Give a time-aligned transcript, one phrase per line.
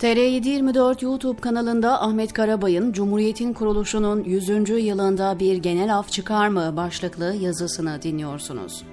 [0.00, 4.48] TR724 YouTube kanalında Ahmet Karabay'ın Cumhuriyet'in kuruluşunun 100.
[4.68, 8.84] yılında bir genel af çıkar mı başlıklı yazısını dinliyorsunuz.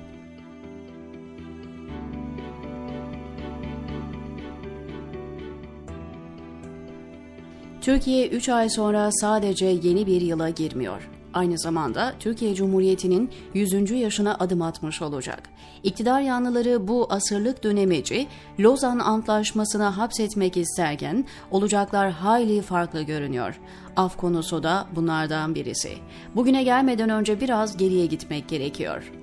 [7.81, 11.12] Türkiye 3 ay sonra sadece yeni bir yıla girmiyor.
[11.34, 13.92] Aynı zamanda Türkiye Cumhuriyeti'nin 100.
[13.92, 15.50] yaşına adım atmış olacak.
[15.83, 18.28] İktidar yanlıları bu asırlık dönemeci
[18.60, 23.60] Lozan Antlaşması'na hapsetmek isterken olacaklar hayli farklı görünüyor.
[23.96, 25.94] Af konusu da bunlardan birisi.
[26.36, 29.23] Bugüne gelmeden önce biraz geriye gitmek gerekiyor.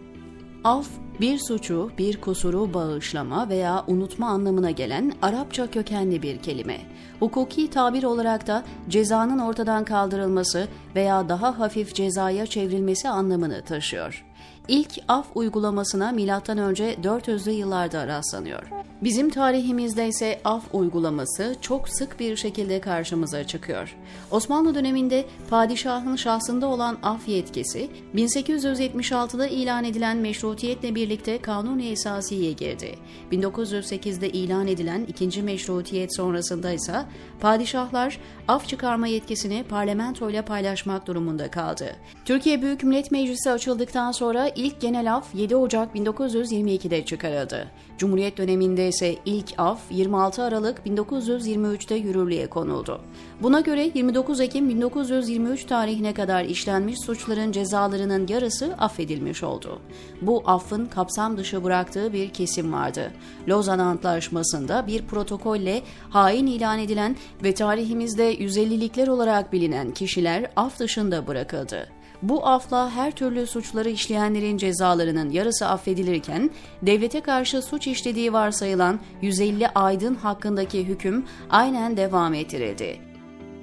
[0.65, 0.87] Af,
[1.21, 6.81] bir suçu, bir kusuru bağışlama veya unutma anlamına gelen Arapça kökenli bir kelime.
[7.21, 14.25] Hukuki tabir olarak da cezanın ortadan kaldırılması veya daha hafif cezaya çevrilmesi anlamını taşıyor.
[14.69, 16.23] İlk af uygulamasına M.Ö.
[16.23, 18.63] 400'lü yıllarda rastlanıyor.
[19.03, 23.97] Bizim tarihimizde ise af uygulaması çok sık bir şekilde karşımıza çıkıyor.
[24.31, 32.99] Osmanlı döneminde padişahın şahsında olan af yetkisi 1876'da ilan edilen meşrutiyetle birlikte Kanuni Esasi'ye girdi.
[33.33, 36.95] 1908'de ilan edilen ikinci meşrutiyet sonrasında ise
[37.41, 38.19] padişahlar
[38.49, 41.97] af çıkarma yetkisini parlamentoyla paylaşmak durumunda kaldı.
[42.25, 47.71] Türkiye Büyük Millet Meclisi açıldıktan sonra ilk genel af 7 Ocak 1922'de çıkarıldı.
[47.99, 53.01] Cumhuriyet döneminde ise ilk af 26 Aralık 1923'te yürürlüğe konuldu.
[53.43, 59.79] Buna göre 29 Ekim 1923 tarihine kadar işlenmiş suçların cezalarının yarısı affedilmiş oldu.
[60.23, 63.13] Bu affın kapsam dışı bıraktığı bir kesim vardı.
[63.49, 71.27] Lozan Antlaşması'nda bir protokolle hain ilan edilen ve tarihimizde 150'likler olarak bilinen kişiler af dışında
[71.27, 72.00] bırakıldı.
[72.23, 76.51] Bu afla her türlü suçları işleyenlerin cezalarının yarısı affedilirken,
[76.83, 83.11] devlete karşı suç işlediği varsayılan 150 aydın hakkındaki hüküm aynen devam ettirildi.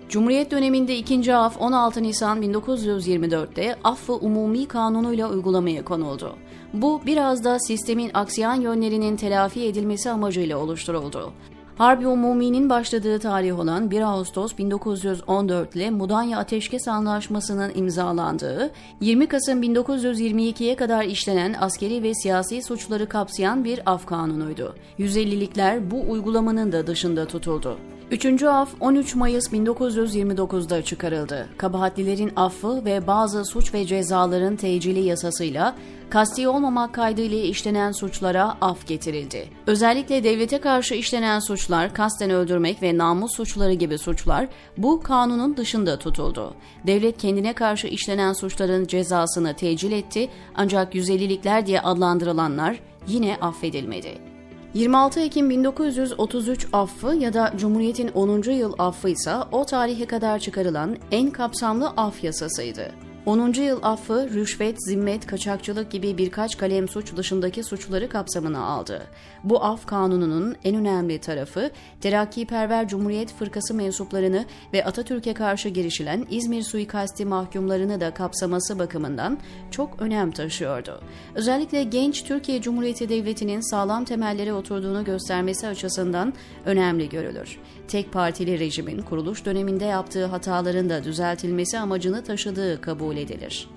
[0.09, 6.35] Cumhuriyet döneminde ikinci af 16 Nisan 1924'te Affı Umumi Kanunu'yla uygulamaya konuldu.
[6.73, 11.33] Bu biraz da sistemin aksayan yönlerinin telafi edilmesi amacıyla oluşturuldu.
[11.77, 18.71] Harbi Umumi'nin başladığı tarih olan 1 Ağustos 1914 ile Mudanya Ateşkes Anlaşması'nın imzalandığı,
[19.01, 24.75] 20 Kasım 1922'ye kadar işlenen askeri ve siyasi suçları kapsayan bir af kanunuydu.
[24.99, 27.77] 150'likler bu uygulamanın da dışında tutuldu.
[28.11, 31.49] Üçüncü af 13 Mayıs 1929'da çıkarıldı.
[31.57, 35.75] Kabahatlilerin affı ve bazı suç ve cezaların tecili yasasıyla
[36.09, 39.49] kasti olmamak kaydıyla işlenen suçlara af getirildi.
[39.67, 44.47] Özellikle devlete karşı işlenen suçlar, kasten öldürmek ve namus suçları gibi suçlar
[44.77, 46.53] bu kanunun dışında tutuldu.
[46.87, 54.36] Devlet kendine karşı işlenen suçların cezasını tecil etti ancak 150'likler diye adlandırılanlar yine affedilmedi.
[54.77, 58.51] 26 Ekim 1933 affı ya da Cumhuriyet'in 10.
[58.51, 63.06] yıl affı ise o tarihe kadar çıkarılan en kapsamlı af yasasıydı.
[63.27, 63.53] 10.
[63.53, 69.01] yıl affı rüşvet, zimmet, kaçakçılık gibi birkaç kalem suç dışındaki suçları kapsamına aldı.
[69.43, 71.71] Bu af kanununun en önemli tarafı
[72.01, 79.37] Terakkiperver Cumhuriyet Fırkası mensuplarını ve Atatürk'e karşı girişilen İzmir suikasti mahkumlarını da kapsaması bakımından
[79.71, 81.01] çok önem taşıyordu.
[81.35, 86.33] Özellikle genç Türkiye Cumhuriyeti Devleti'nin sağlam temelleri oturduğunu göstermesi açısından
[86.65, 87.59] önemli görülür.
[87.87, 93.67] Tek partili rejimin kuruluş döneminde yaptığı hataların da düzeltilmesi amacını taşıdığı kabul edilir.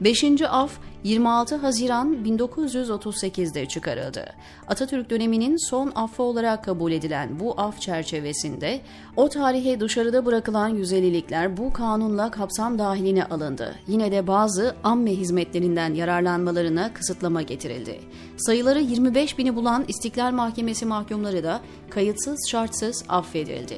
[0.00, 4.26] Beşinci af 26 Haziran 1938'de çıkarıldı.
[4.68, 8.80] Atatürk döneminin son affı olarak kabul edilen bu af çerçevesinde
[9.16, 13.74] o tarihe dışarıda bırakılan yüzelilikler bu kanunla kapsam dahiline alındı.
[13.86, 18.00] Yine de bazı amme hizmetlerinden yararlanmalarına kısıtlama getirildi.
[18.36, 21.60] Sayıları 25 bini bulan İstiklal Mahkemesi mahkumları da
[21.90, 23.76] kayıtsız şartsız affedildi.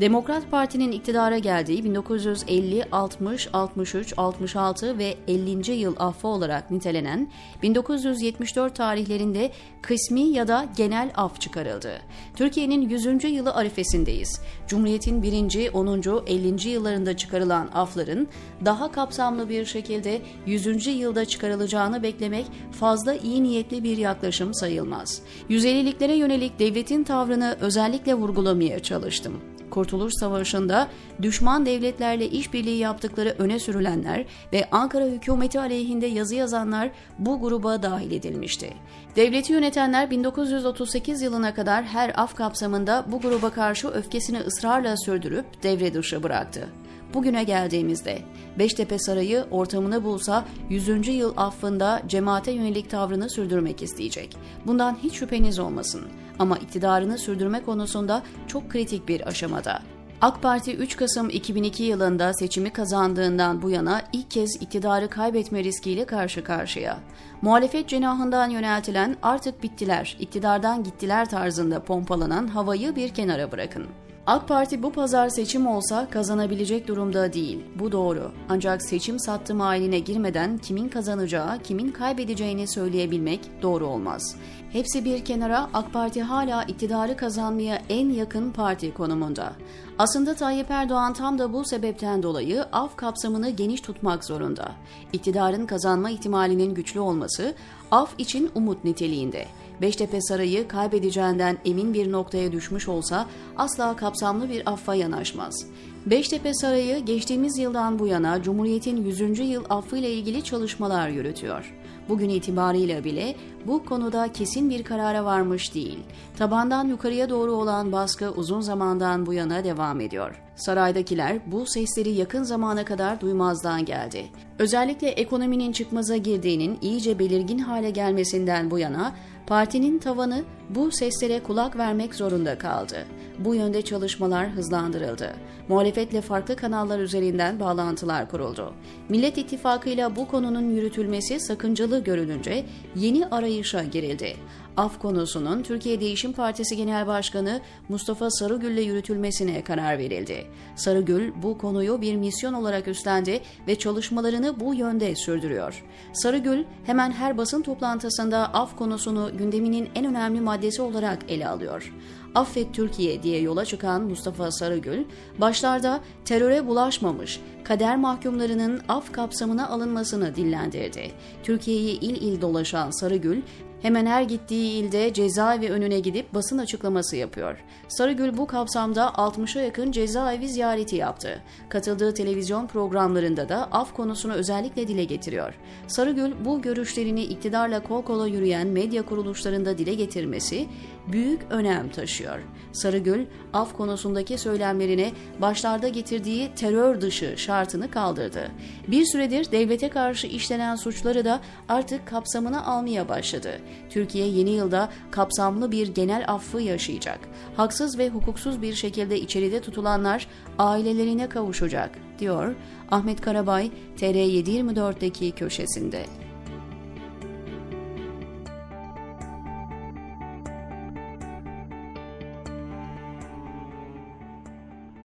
[0.00, 5.59] Demokrat Parti'nin iktidara geldiği 1950, 60, 63, 66 ve 50.
[5.68, 7.28] yıl affı olarak nitelenen
[7.62, 9.50] 1974 tarihlerinde
[9.82, 11.92] kısmi ya da genel af çıkarıldı.
[12.36, 13.24] Türkiye'nin 100.
[13.24, 14.40] yılı arifesindeyiz.
[14.66, 15.72] Cumhuriyet'in 1.
[15.72, 16.26] 10.
[16.26, 16.68] 50.
[16.68, 18.28] yıllarında çıkarılan afların
[18.64, 20.86] daha kapsamlı bir şekilde 100.
[20.86, 25.22] yılda çıkarılacağını beklemek fazla iyi niyetli bir yaklaşım sayılmaz.
[25.50, 29.40] 150'liklere yönelik devletin tavrını özellikle vurgulamaya çalıştım.
[29.70, 30.88] Kurtuluş Savaşı'nda
[31.22, 38.12] düşman devletlerle işbirliği yaptıkları öne sürülenler ve Ankara hükümeti aleyhinde yazı yazanlar bu gruba dahil
[38.12, 38.72] edilmişti.
[39.16, 45.94] Devleti yönetenler 1938 yılına kadar her af kapsamında bu gruba karşı öfkesini ısrarla sürdürüp devre
[45.94, 46.68] dışı bıraktı.
[47.14, 48.18] Bugüne geldiğimizde
[48.58, 51.08] Beştepe Sarayı ortamını bulsa 100.
[51.08, 54.36] yıl affında cemaate yönelik tavrını sürdürmek isteyecek.
[54.66, 56.02] Bundan hiç şüpheniz olmasın.
[56.40, 59.82] Ama iktidarını sürdürme konusunda çok kritik bir aşamada.
[60.20, 66.04] AK Parti 3 Kasım 2002 yılında seçimi kazandığından bu yana ilk kez iktidarı kaybetme riskiyle
[66.04, 66.98] karşı karşıya.
[67.42, 73.86] Muhalefet cenahından yöneltilen artık bittiler, iktidardan gittiler tarzında pompalanan havayı bir kenara bırakın.
[74.26, 77.64] AK Parti bu pazar seçim olsa kazanabilecek durumda değil.
[77.78, 78.32] Bu doğru.
[78.48, 84.36] Ancak seçim sattım haline girmeden kimin kazanacağı, kimin kaybedeceğini söyleyebilmek doğru olmaz.
[84.72, 89.52] Hepsi bir kenara AK Parti hala iktidarı kazanmaya en yakın parti konumunda.
[89.98, 94.72] Aslında Tayyip Erdoğan tam da bu sebepten dolayı af kapsamını geniş tutmak zorunda.
[95.12, 97.54] İktidarın kazanma ihtimalinin güçlü olması
[97.90, 99.46] af için umut niteliğinde.
[99.80, 105.66] Beştepe Sarayı kaybedeceğinden emin bir noktaya düşmüş olsa asla kapsamlı bir affa yanaşmaz.
[106.06, 109.38] Beştepe Sarayı geçtiğimiz yıldan bu yana Cumhuriyet'in 100.
[109.38, 111.74] yıl affı ile ilgili çalışmalar yürütüyor.
[112.08, 113.36] Bugün itibariyle bile
[113.66, 115.98] bu konuda kesin bir karara varmış değil.
[116.38, 120.42] Tabandan yukarıya doğru olan baskı uzun zamandan bu yana devam ediyor.
[120.60, 124.24] Saraydakiler bu sesleri yakın zamana kadar duymazdan geldi.
[124.58, 129.14] Özellikle ekonominin çıkmaza girdiğinin iyice belirgin hale gelmesinden bu yana
[129.46, 133.06] partinin tavanı bu seslere kulak vermek zorunda kaldı.
[133.38, 135.34] Bu yönde çalışmalar hızlandırıldı.
[135.68, 138.74] Muhalefetle farklı kanallar üzerinden bağlantılar kuruldu.
[139.08, 142.64] Millet İttifakı ile bu konunun yürütülmesi sakıncalı görülünce
[142.96, 144.36] yeni arayışa girildi.
[144.80, 150.46] Af konusunun Türkiye Değişim Partisi Genel Başkanı Mustafa Sarıgül ile yürütülmesine karar verildi.
[150.76, 155.84] Sarıgül bu konuyu bir misyon olarak üstlendi ve çalışmalarını bu yönde sürdürüyor.
[156.12, 161.92] Sarıgül hemen her basın toplantısında af konusunu gündeminin en önemli maddesi olarak ele alıyor.
[162.34, 165.04] Affet Türkiye diye yola çıkan Mustafa Sarıgül,
[165.38, 171.12] başlarda teröre bulaşmamış, kader mahkumlarının af kapsamına alınmasını dillendirdi.
[171.42, 173.42] Türkiye'yi il il dolaşan Sarıgül,
[173.82, 177.64] Hemen her gittiği ilde cezaevi önüne gidip basın açıklaması yapıyor.
[177.88, 181.42] Sarıgül bu kapsamda 60'a yakın cezaevi ziyareti yaptı.
[181.68, 185.54] Katıldığı televizyon programlarında da af konusunu özellikle dile getiriyor.
[185.86, 190.66] Sarıgül bu görüşlerini iktidarla kol kola yürüyen medya kuruluşlarında dile getirmesi
[191.12, 192.38] büyük önem taşıyor.
[192.72, 198.50] Sarıgül, af konusundaki söylemlerine başlarda getirdiği terör dışı şartını kaldırdı.
[198.88, 203.60] Bir süredir devlete karşı işlenen suçları da artık kapsamına almaya başladı.
[203.90, 207.20] Türkiye yeni yılda kapsamlı bir genel affı yaşayacak.
[207.56, 210.26] Haksız ve hukuksuz bir şekilde içeride tutulanlar
[210.58, 212.54] ailelerine kavuşacak, diyor
[212.90, 216.06] Ahmet Karabay TR724'deki köşesinde.